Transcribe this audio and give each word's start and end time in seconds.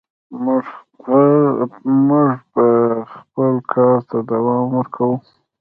موږ 0.43 0.65
به 2.53 2.69
خپل 3.13 3.53
کار 3.71 3.97
ته 4.09 4.17
دوام 4.29 4.63
ورکوو. 4.77 5.15